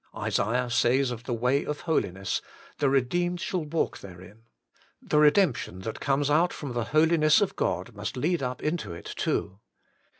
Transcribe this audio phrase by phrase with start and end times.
[0.17, 2.41] Isaiah says of' the way of holiness/
[2.79, 4.41] the' redeemed shall walk therein.'
[4.99, 9.05] The redemption that comes out from the Holiness of God must lead up into it
[9.15, 9.59] too.